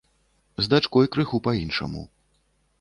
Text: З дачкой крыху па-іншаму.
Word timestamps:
З 0.63 0.71
дачкой 0.71 1.11
крыху 1.17 1.43
па-іншаму. 1.51 2.05